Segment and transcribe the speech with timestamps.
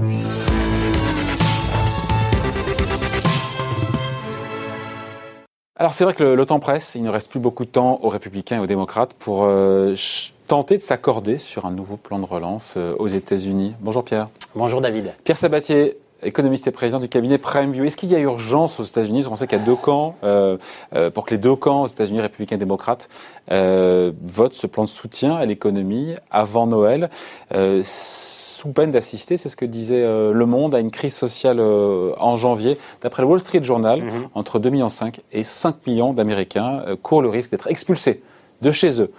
[0.00, 0.12] Alors
[5.92, 8.56] c'est vrai que le, temps presse, il ne reste plus beaucoup de temps aux républicains
[8.56, 9.96] et aux démocrates pour euh,
[10.46, 13.74] tenter de s'accorder sur un nouveau plan de relance euh, aux États-Unis.
[13.80, 14.28] Bonjour Pierre.
[14.54, 15.14] Bonjour David.
[15.24, 17.84] Pierre Sabatier, économiste et président du cabinet PrimeView.
[17.84, 19.26] Est-ce qu'il y a urgence aux États-Unis?
[19.28, 20.58] On sait qu'il y a deux camps, euh,
[21.12, 23.08] pour que les deux camps aux États-Unis, républicains et démocrates,
[23.50, 27.10] votent ce plan de soutien à l'économie avant Noël
[28.58, 32.12] sous peine d'assister, c'est ce que disait euh, Le Monde, à une crise sociale euh,
[32.18, 32.76] en janvier.
[33.02, 34.28] D'après le Wall Street Journal, mhm.
[34.34, 34.88] entre 2,5 millions
[35.30, 38.20] et 5 millions d'Américains euh, courent le risque d'être expulsés
[38.60, 39.12] de chez eux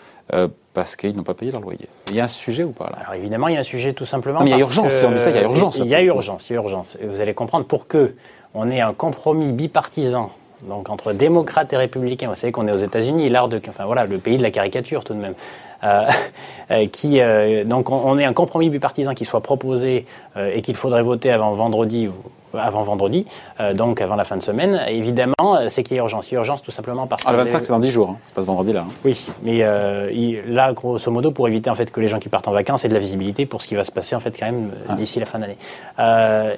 [0.76, 1.88] parce qu'ils n'ont pas payé leur loyer.
[2.10, 2.98] Il y a un sujet ou pas là?
[3.02, 4.42] Alors évidemment, il y a un sujet tout simplement.
[4.42, 5.78] mais il y a urgence, on dit ça, il y a urgence.
[5.78, 6.98] Il y a urgence, il y a urgence.
[7.02, 8.14] vous allez comprendre pour que
[8.54, 10.32] on ait un compromis bipartisan
[10.62, 12.28] donc entre démocrates et républicains.
[12.28, 15.04] Vous savez qu'on est aux États-Unis, l'art de, enfin voilà, le pays de la caricature
[15.04, 15.34] tout de même.
[15.84, 16.10] Euh,
[16.72, 20.06] euh, qui euh, donc on, est un compromis bipartisan qui soit proposé
[20.38, 22.10] et qu'il faudrait voter avant vendredi
[22.58, 23.26] avant vendredi,
[23.74, 24.82] donc avant la fin de semaine.
[24.88, 25.34] Évidemment,
[25.68, 26.32] c'est qu'il y a urgence.
[26.32, 27.30] Il y a urgence tout simplement parce que.
[27.30, 28.18] Ah, le 25, c'est dans 10 jours, hein.
[28.26, 28.86] c'est pas ce vendredi là.
[28.88, 28.92] Hein.
[29.06, 29.64] Oui, mais
[30.48, 32.90] là, grosso modo, pour éviter en fait que les gens qui partent en vacances aient
[32.90, 35.26] de la visibilité pour ce qui va se passer en fait quand même d'ici la
[35.26, 35.58] fin d'année.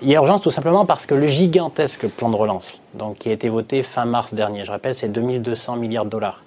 [0.01, 3.29] il y a urgence tout simplement parce que le gigantesque plan de relance, donc qui
[3.29, 6.43] a été voté fin mars dernier, je rappelle, c'est 2200 milliards de dollars.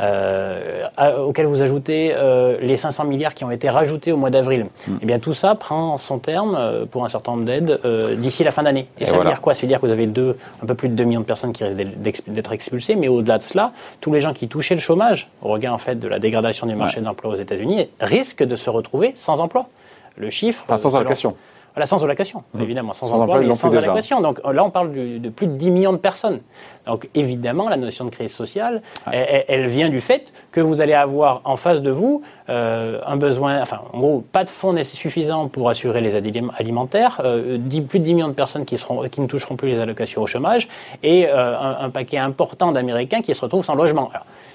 [0.00, 0.86] Euh,
[1.18, 4.66] auquel vous ajoutez euh, les 500 milliards qui ont été rajoutés au mois d'avril.
[4.86, 4.92] Mm.
[5.02, 7.78] Eh bien, tout ça prend son terme euh, pour un certain nombre d'aides
[8.18, 8.88] d'ici la fin d'année.
[8.98, 9.54] Et, ça veut dire quoi?
[9.54, 11.52] Ça veut dire que vous avez deux, un peu plus de 2 millions de personnes
[11.52, 15.28] qui risquent d'être expulsées, mais au-delà de cela, tous les gens qui touchaient le chômage,
[15.42, 18.70] au regard en fait de la dégradation du marché d'emploi aux États-Unis, risquent de se
[18.70, 19.66] retrouver sans emploi.
[20.16, 20.62] Le chiffre.
[20.66, 21.36] Enfin, sans allocation.
[21.74, 22.62] Voilà, sans allocation, mmh.
[22.62, 24.20] évidemment, sans, emploi, mais sans allocation.
[24.20, 26.40] Donc là, on parle de, plus de 10 millions de personnes.
[26.86, 31.40] Donc évidemment, la notion de crise sociale, elle, vient du fait que vous allez avoir
[31.44, 35.68] en face de vous euh, un besoin, enfin, en gros, pas de fonds suffisants pour
[35.70, 39.26] assurer les aides alimentaires, euh, plus de 10 millions de personnes qui, seront, qui ne
[39.26, 40.68] toucheront plus les allocations au chômage,
[41.02, 44.10] et euh, un, un, paquet important d'Américains qui se retrouvent sans logement.
[44.12, 44.51] Alors, euh,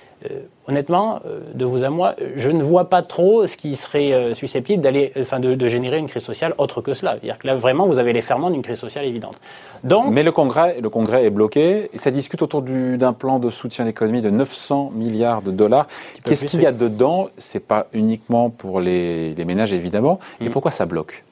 [0.67, 4.33] honnêtement, euh, de vous à moi, je ne vois pas trop ce qui serait euh,
[4.33, 7.11] susceptible d'aller, enfin, de, générer une crise sociale autre que cela.
[7.13, 9.39] C'est-à-dire que là, vraiment, vous avez les ferments d'une crise sociale évidente.
[9.83, 13.49] Donc, Mais le Congrès, le Congrès est bloqué et ça discute autour d'un plan de
[13.49, 15.87] soutien à l'économie de 900 milliards de dollars.
[16.23, 17.29] Qu'est-ce qu'il y a dedans?
[17.37, 20.19] C'est pas uniquement pour les, ménages évidemment.
[20.41, 20.51] Et mm.
[20.51, 21.23] pourquoi ça bloque?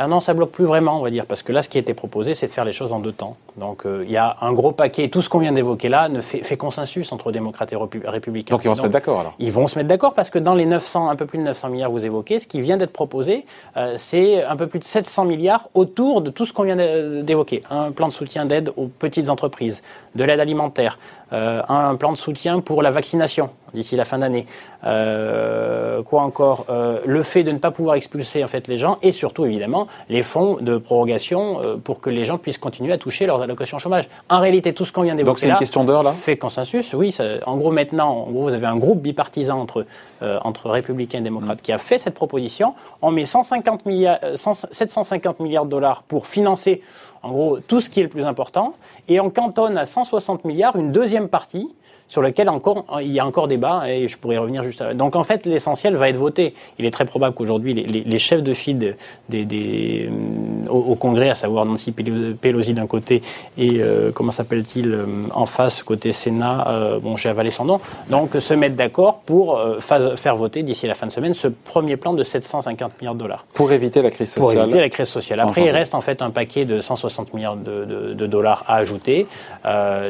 [0.00, 1.92] Ah non, ça bloque plus vraiment, on va dire, parce que là, ce qui été
[1.92, 3.36] proposé, c'est de faire les choses en deux temps.
[3.58, 5.08] Donc, euh, il y a un gros paquet.
[5.08, 8.54] Tout ce qu'on vient d'évoquer là ne fait, consensus entre démocrates et républicains.
[8.54, 10.54] Donc, ils vont se mettre d'accord alors Ils vont se mettre d'accord parce que dans
[10.54, 12.92] les 900, un peu plus de 900 milliards que vous évoquez, ce qui vient d'être
[12.92, 13.44] proposé,
[13.76, 17.62] euh, c'est un peu plus de 700 milliards autour de tout ce qu'on vient d'évoquer.
[17.70, 19.82] Un plan de soutien d'aide aux petites entreprises,
[20.14, 20.98] de l'aide alimentaire,
[21.32, 24.46] euh, un plan de soutien pour la vaccination d'ici la fin d'année.
[24.84, 28.96] Euh, quoi encore euh, Le fait de ne pas pouvoir expulser en fait les gens
[29.02, 33.26] et surtout évidemment les fonds de prorogation pour que les gens puissent continuer à toucher
[33.26, 34.08] leurs allocations chômage.
[34.28, 36.12] En réalité, tout ce qu'on vient d'évoquer Donc c'est une question d'heure là?
[36.12, 37.14] Fait consensus, oui.
[37.46, 39.86] en gros maintenant, en gros, vous avez un groupe bipartisan entre
[40.20, 41.62] entre républicains et démocrates mm.
[41.62, 42.74] qui a fait cette proposition.
[43.02, 46.82] On met 150 milliards, 750 milliards de dollars pour financer
[47.22, 48.72] en gros tout ce qui est le plus important
[49.08, 51.74] et on cantonne à 160 milliards une deuxième partie
[52.08, 54.94] sur lequel encore, il y a encore débat et je pourrais y revenir juste après.
[54.94, 56.54] Donc en fait, l'essentiel va être voté.
[56.78, 58.96] Il est très probable qu'aujourd'hui, les, chefs de file
[59.28, 63.22] des, des, euh, au, Congrès, à savoir Nancy Pelosi d'un côté
[63.56, 68.30] et euh, comment s'appelle-t-il euh, en face, côté Sénat, bon, j'ai avalé son nom, donc
[68.38, 72.22] se mettre d'accord pour faire voter d'ici la fin de semaine ce premier plan de
[72.22, 73.44] 750 milliards de dollars.
[73.52, 74.54] Pour éviter la crise sociale.
[74.54, 75.40] Pour éviter la crise sociale.
[75.40, 79.26] Après, il reste en fait un paquet de 160 milliards de, de dollars à ajouter.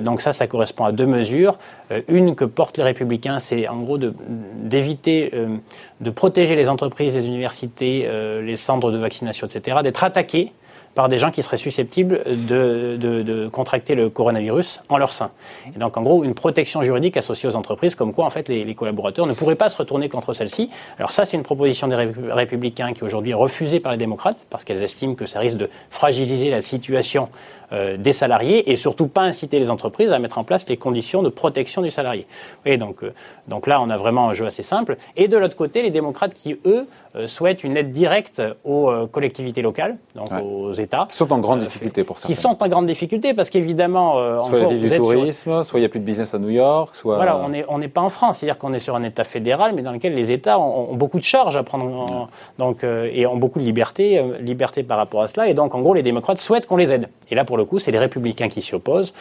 [0.02, 1.58] donc ça, ça correspond à deux mesures.
[1.90, 5.56] Euh, une que portent les républicains, c'est en gros d'éviter de, euh,
[6.00, 10.52] de, protéger les entreprises, les universités, euh, les centres de vaccination, etc., d'être attaqués
[10.94, 15.30] par des gens qui seraient susceptibles de, de, de, contracter le coronavirus en leur sein.
[15.74, 18.64] Et donc, en gros, une protection juridique associée aux entreprises, comme quoi, en fait, les,
[18.64, 20.70] les collaborateurs ne pourraient pas se retourner contre celle-ci.
[20.98, 24.64] Alors ça, c'est une proposition des républicains qui aujourd'hui est refusée par les démocrates, parce
[24.64, 27.28] qu'elles estiment que ça risque de fragiliser la situation
[27.70, 31.22] euh, des salariés et surtout pas inciter les entreprises à mettre en place les conditions
[31.22, 32.26] de protection du salarié.
[32.64, 33.12] Et donc, euh,
[33.46, 34.96] donc là, on a vraiment un jeu assez simple.
[35.18, 39.60] Et de l'autre côté, les démocrates qui, eux, euh, souhaitent une aide directe aux collectivités
[39.60, 41.06] locales, donc aux États.
[41.10, 42.26] Qui sont en grande difficulté pour ça.
[42.26, 44.14] Qui sont en grande difficulté parce qu'évidemment...
[44.46, 46.50] soit il y a du tourisme, soit il n'y a plus de business à New
[46.50, 47.16] York, soit...
[47.16, 49.82] Voilà, on n'est on pas en France, c'est-à-dire qu'on est sur un État fédéral, mais
[49.82, 52.28] dans lequel les États ont, beaucoup de charges à prendre,
[52.58, 55.48] donc, et ont beaucoup de liberté, liberté par rapport à cela.
[55.48, 57.08] Et donc, en gros, les démocrates souhaitent qu'on les aide.
[57.30, 59.12] Et là, pour le coup, c'est les républicains qui s'y opposent,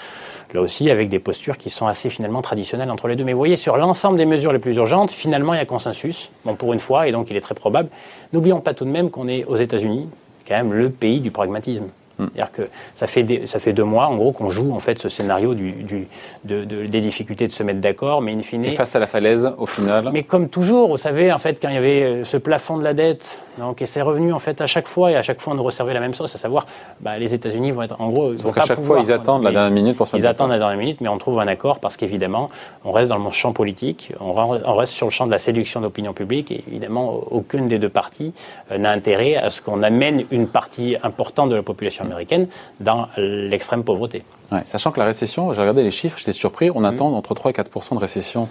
[0.53, 3.23] là aussi avec des postures qui sont assez finalement traditionnelles entre les deux.
[3.23, 6.31] Mais vous voyez, sur l'ensemble des mesures les plus urgentes, finalement, il y a consensus,
[6.45, 7.89] bon, pour une fois, et donc il est très probable.
[8.33, 10.09] N'oublions pas tout de même qu'on est aux États-Unis,
[10.47, 11.87] quand même le pays du pragmatisme.
[12.19, 12.25] Hmm.
[12.33, 12.61] C'est-à-dire que
[12.95, 15.71] ça fait, ça fait deux mois, en gros, qu'on joue en fait ce scénario du,
[15.71, 16.07] du,
[16.45, 18.65] de, des difficultés de se mettre d'accord, mais in fine.
[18.65, 20.09] Et face à la falaise, au final.
[20.11, 22.83] Mais comme toujours, vous savez, en fait, quand il y avait euh, ce plafond de
[22.83, 25.53] la dette, donc, et c'est revenu en fait à chaque fois, et à chaque fois
[25.53, 26.65] on nous resservait la même chose, à savoir,
[26.99, 29.51] bah, les États-Unis vont être, en gros, ils donc à chaque fois ils attendent la
[29.51, 31.79] dernière minute pour se mettre Ils attendent la dernière minute, mais on trouve un accord
[31.79, 32.49] parce qu'évidemment,
[32.85, 35.85] on reste dans le champ politique, on reste sur le champ de la séduction de
[35.85, 38.33] l'opinion publique, et évidemment, aucune des deux parties
[38.71, 42.47] euh, n'a intérêt à ce qu'on amène une partie importante de la population américaine
[42.79, 44.23] dans l'extrême pauvreté.
[44.65, 46.85] sachant que la récession, j'ai regardé les chiffres, j'étais surpris, on mm.
[46.85, 48.47] attend entre 3 et 4% de récession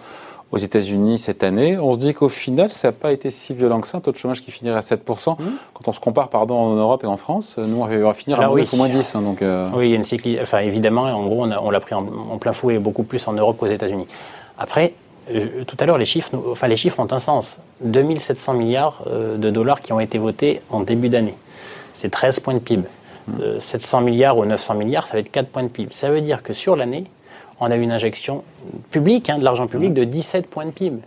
[0.52, 1.76] aux États-Unis cette année.
[1.78, 4.12] On se dit qu'au final, ça n'a pas été si violent que ça, un taux
[4.12, 5.14] de chômage qui finirait à 7 mm.
[5.14, 8.52] Quand on se compare pardon, en Europe et en France, nous, on va finir à
[8.52, 8.68] oui.
[8.74, 9.14] moins 10.
[9.14, 9.68] Hein, donc, euh.
[9.74, 10.38] Oui, il y a une cycle...
[10.40, 12.04] enfin, évidemment, en gros, on, l'a pris en,
[12.38, 14.06] plein fouet beaucoup plus en Europe qu'aux États-Unis.
[14.58, 14.94] Après,
[15.34, 17.58] euh, tout à l'heure, les chiffres, enfin, les chiffres ont un sens.
[17.80, 21.34] 2700 milliards euh, de dollars qui ont été votés en début d'année.
[21.92, 22.84] C'est 13 points de PIB.
[23.58, 25.92] 700 milliards ou 900 milliards, ça va être 4 points de PIB.
[25.92, 27.04] Ça veut dire que sur l'année,
[27.60, 28.44] on a une injection
[28.90, 30.98] publique, hein, de l'argent public, de 17 points de PIB.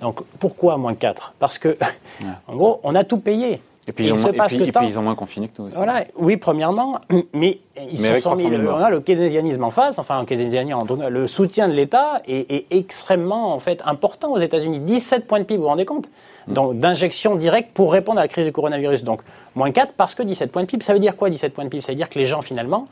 [0.00, 1.76] Donc pourquoi moins 4 Parce que,
[2.48, 3.60] en gros, on a tout payé.
[3.88, 5.76] Et puis, ils ont, et puis, ils ont moins confiné que nous aussi.
[5.76, 7.00] Voilà, oui, premièrement,
[7.32, 7.58] mais
[7.90, 11.66] ils se sont mis, le, on a le keynésianisme en face, enfin, le le soutien
[11.66, 14.78] de l'État est, extrêmement, en fait, important aux États-Unis.
[14.78, 16.10] 17 points de PIB, vous vous rendez compte?
[16.46, 16.52] Mm.
[16.52, 19.02] Donc, d'injection directe pour répondre à la crise du coronavirus.
[19.02, 19.22] Donc,
[19.56, 20.84] moins 4 parce que 17 points de PIB.
[20.84, 21.80] Ça veut dire quoi, 17 points de PIB?
[21.80, 22.86] Ça veut dire que les gens, finalement,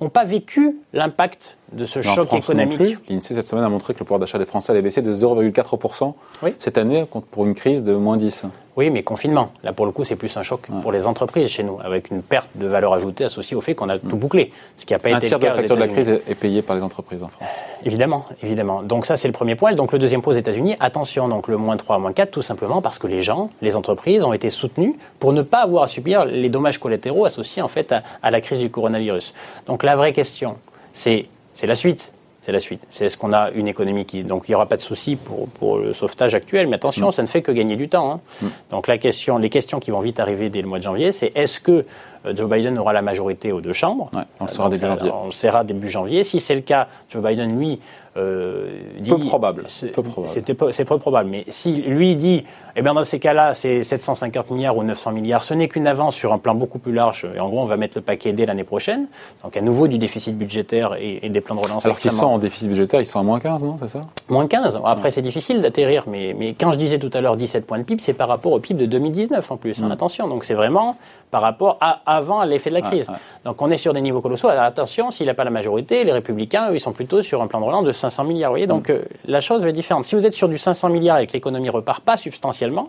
[0.00, 2.98] n'ont pas vécu l'impact de ce choc économique.
[3.08, 6.14] L'INSEE cette semaine a montré que le pouvoir d'achat des Français allait baisser de 0,4%
[6.58, 8.46] cette année pour une crise de moins 10.
[8.76, 9.52] Oui, mais confinement.
[9.64, 12.22] Là, pour le coup, c'est plus un choc pour les entreprises chez nous, avec une
[12.22, 14.18] perte de valeur ajoutée associée au fait qu'on a tout mm.
[14.18, 14.52] bouclé.
[14.76, 16.60] Ce qui a pas un été tiers de la facture de la crise est payé
[16.60, 17.48] par les entreprises en France.
[17.86, 18.82] Évidemment, évidemment.
[18.82, 19.72] Donc ça, c'est le premier point.
[19.72, 22.82] Donc le deuxième point aux États-Unis, attention, donc le moins 3, moins 4, tout simplement
[22.82, 26.26] parce que les gens, les entreprises ont été soutenus pour ne pas avoir à subir
[26.26, 29.32] les dommages collatéraux associés en fait à, à la crise du coronavirus.
[29.66, 30.56] Donc la vraie question,
[30.92, 31.28] c'est
[31.64, 32.12] la suite
[32.46, 32.82] c'est la suite.
[32.90, 34.22] C'est est-ce qu'on a une économie qui.
[34.22, 37.12] Donc il n'y aura pas de souci pour, pour, le sauvetage actuel, mais attention, mm.
[37.12, 38.12] ça ne fait que gagner du temps.
[38.12, 38.20] Hein.
[38.40, 38.46] Mm.
[38.70, 41.32] Donc la question, les questions qui vont vite arriver dès le mois de janvier, c'est
[41.34, 41.84] est-ce que
[42.34, 45.10] Joe Biden aura la majorité aux deux chambres On le saura début janvier.
[45.12, 46.24] On le saura début janvier.
[46.24, 47.78] Si c'est le cas, Joe Biden, lui,
[48.16, 48.66] euh,
[49.06, 49.64] peu probable.
[49.66, 51.28] C'est peu, probable.
[51.28, 52.44] Mais si lui dit,
[52.74, 56.14] eh bien dans ces cas-là, c'est 750 milliards ou 900 milliards, ce n'est qu'une avance
[56.14, 57.26] sur un plan beaucoup plus large.
[57.34, 59.06] Et en gros, on va mettre le paquet dès l'année prochaine.
[59.42, 61.84] Donc à nouveau du déficit budgétaire et, des plans de relance.
[61.84, 64.06] Alors qu'ils sont en déficit budgétaire, ils sont à moins 15, non C'est ça?
[64.28, 64.80] Moins 15.
[64.84, 66.04] Après, c'est difficile d'atterrir.
[66.06, 68.52] Mais, mais quand je disais tout à l'heure 17 points de PIB, c'est par rapport
[68.52, 69.82] au PIB de 2019 en plus.
[69.82, 69.92] Hein, mm.
[69.92, 70.28] attention.
[70.28, 70.96] Donc c'est vraiment
[71.30, 73.06] par rapport à avant l'effet de la crise.
[73.44, 74.48] Donc on est sur des niveaux colossaux.
[74.48, 77.46] Alors, attention, s'il n'a pas la majorité, les Républicains, eux, ils sont plutôt sur un
[77.46, 78.50] plan de relance de 500 milliards.
[78.50, 78.92] Vous voyez, donc donc
[79.26, 80.04] la chose va être différente.
[80.04, 82.88] Si vous êtes sur du 500 milliards et que l'économie repart pas substantiellement,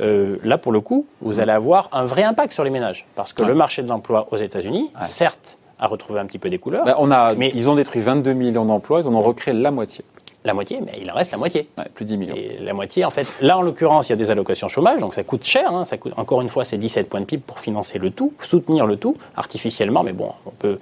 [0.00, 3.06] euh, là, pour le coup, vous allez avoir un vrai impact sur les ménages.
[3.14, 6.58] Parce que le marché de l'emploi aux États-Unis, certes, a retrouvé un petit peu des
[6.58, 6.86] couleurs.
[6.98, 10.04] On a, mais ils ont détruit 22 millions d'emplois, ils en ont recréé la moitié
[10.44, 11.68] la moitié, mais il en reste la moitié.
[11.94, 12.34] plus de 10 millions.
[12.34, 15.14] Et la moitié, en fait, là en l'occurrence, il y a des allocations chômage, donc
[15.14, 15.72] ça coûte cher.
[15.72, 18.32] Hein, ça coûte, encore une fois, c'est 17 points de PIB pour financer le tout,
[18.40, 20.78] soutenir le tout artificiellement, mais bon, on peut,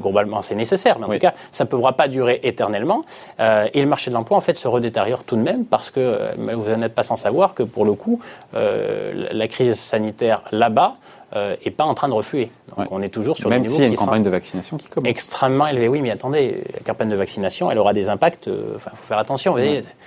[0.00, 3.02] globalement, c'est nécessaire, mais en tout cas, ça ne pourra pas durer éternellement.
[3.40, 6.00] Euh, et le marché de l'emploi, en fait, se redétériore tout de même, parce que
[6.00, 8.20] euh, vous n'êtes pas sans savoir que pour le coup,
[8.54, 10.96] euh, la crise sanitaire là-bas,
[11.36, 12.50] euh, et pas en train de refluer.
[12.76, 14.86] Donc on est toujours sur Même des s'il y a une campagne de vaccination qui
[14.88, 15.08] commence.
[15.08, 15.88] Extrêmement élevée.
[15.88, 18.48] Oui, mais attendez, la campagne de vaccination, elle aura des impacts.
[18.48, 19.56] Euh, enfin, faut faire attention.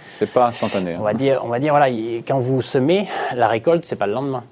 [0.08, 0.96] C'est pas instantané.
[0.98, 1.90] On va dire, on va dire, voilà,
[2.28, 4.44] quand vous semez, la récolte, c'est pas le lendemain.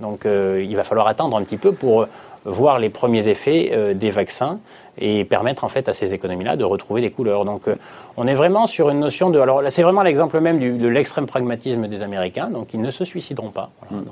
[0.00, 2.06] Donc euh, il va falloir attendre un petit peu pour
[2.48, 4.58] voir les premiers effets des vaccins
[5.00, 7.44] et permettre en fait à ces économies-là de retrouver des couleurs.
[7.44, 7.76] Donc euh,
[8.16, 9.38] on est vraiment sur une notion de...
[9.38, 12.90] Alors là, c'est vraiment l'exemple même du, de l'extrême pragmatisme des Américains, donc ils ne
[12.90, 13.70] se suicideront pas.
[13.90, 14.02] Hmm.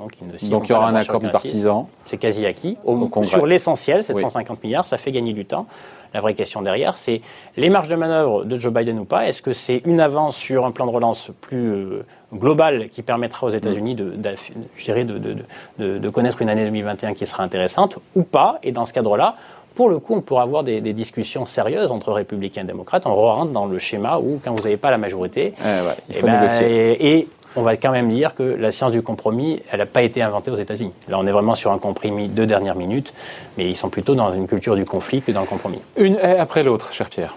[0.48, 2.76] donc, il y aura un accord bipartisan C'est quasi acquis.
[2.84, 5.66] Au, sur l'essentiel, 750 milliards, ça fait gagner du temps.
[6.14, 7.20] La vraie question derrière, c'est
[7.56, 9.26] les marges de manœuvre de Joe Biden ou pas.
[9.28, 13.46] Est-ce que c'est une avance sur un plan de relance plus euh, global qui permettra
[13.48, 15.36] aux États-Unis de, de,
[15.78, 19.36] de, de, connaître une année 2021 qui sera intéressante ou pas Et dans ce cadre-là,
[19.74, 23.06] pour le coup, on pourra avoir des, discussions sérieuses entre républicains et démocrates.
[23.06, 25.64] On rentre dans le schéma où, quand vous n'avez pas la majorité, il
[26.10, 26.66] eh faut négocier.
[26.66, 27.28] Ben, et,
[27.58, 30.50] on va quand même dire que la science du compromis, elle n'a pas été inventée
[30.50, 30.92] aux États-Unis.
[31.08, 33.14] Là, on est vraiment sur un compromis de dernière minute,
[33.56, 35.80] mais ils sont plutôt dans une culture du conflit que dans le compromis.
[35.96, 37.34] Une haie après l'autre, cher Pierre.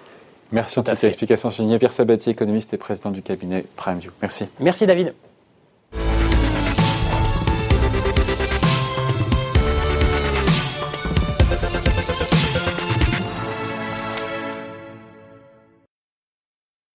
[0.51, 1.49] Merci en toute l'explication.
[1.49, 4.11] Pierre Sabatier, économiste et président du cabinet PrimeView.
[4.21, 4.45] Merci.
[4.59, 5.13] Merci David.